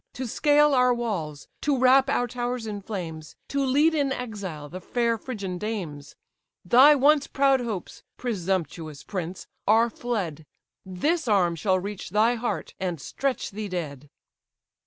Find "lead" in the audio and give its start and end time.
3.63-3.93